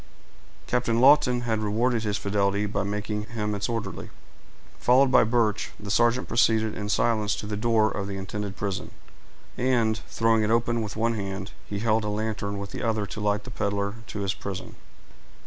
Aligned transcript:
Captain 0.65 0.99
Lawton 0.99 1.41
had 1.41 1.59
rewarded 1.59 2.01
his 2.01 2.17
fidelity 2.17 2.65
by 2.65 2.81
making 2.81 3.25
him 3.25 3.53
its 3.53 3.69
orderly. 3.69 4.09
Followed 4.79 5.11
by 5.11 5.23
Birch, 5.23 5.73
the 5.79 5.91
sergeant 5.91 6.27
proceeded 6.27 6.73
in 6.75 6.89
silence 6.89 7.35
to 7.35 7.45
the 7.45 7.55
door 7.55 7.91
of 7.91 8.07
the 8.07 8.17
intended 8.17 8.55
prison, 8.55 8.89
and, 9.59 9.99
throwing 10.07 10.41
it 10.41 10.49
open 10.49 10.81
with 10.81 10.95
one 10.95 11.13
hand, 11.13 11.51
he 11.67 11.77
held 11.77 12.03
a 12.03 12.09
lantern 12.09 12.57
with 12.57 12.71
the 12.71 12.81
other 12.81 13.05
to 13.05 13.21
light 13.21 13.43
the 13.43 13.51
peddler 13.51 13.93
to 14.07 14.21
his 14.21 14.33
prison. 14.33 14.75